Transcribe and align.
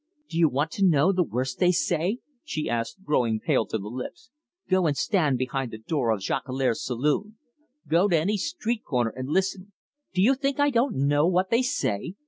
"Do 0.27 0.39
you 0.39 0.49
want 0.49 0.71
to 0.71 0.83
know 0.83 1.11
the 1.11 1.21
worst 1.21 1.59
they 1.59 1.71
say?" 1.71 2.21
she 2.43 2.67
asked, 2.67 3.03
growing 3.03 3.39
pale 3.39 3.67
to 3.67 3.77
the 3.77 3.87
lips. 3.87 4.31
"Go 4.67 4.87
and 4.87 4.97
stand 4.97 5.37
behind 5.37 5.69
the 5.69 5.77
door 5.77 6.09
of 6.09 6.21
Jolicoeur's 6.21 6.83
saloon. 6.83 7.37
Go 7.87 8.07
to 8.07 8.17
any 8.17 8.35
street 8.37 8.83
corner, 8.83 9.13
and 9.15 9.29
listen. 9.29 9.73
Do 10.15 10.23
you 10.23 10.33
think 10.33 10.59
I 10.59 10.71
don't 10.71 10.95
know 10.95 11.27
what 11.27 11.51
they 11.51 11.61
say? 11.61 12.15